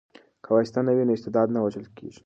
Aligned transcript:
که 0.43 0.49
واسطه 0.55 0.79
نه 0.87 0.91
وي 0.95 1.03
نو 1.07 1.13
استعداد 1.17 1.47
نه 1.55 1.59
وژل 1.63 1.85
کیږي. 1.97 2.19